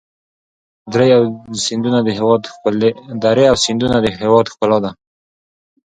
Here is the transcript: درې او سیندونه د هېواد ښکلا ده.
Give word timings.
درې 0.93 1.07
او 1.17 1.23
سیندونه 1.65 1.99
د 4.03 4.09
هېواد 4.17 4.45
ښکلا 4.53 4.77
ده. 4.83 4.91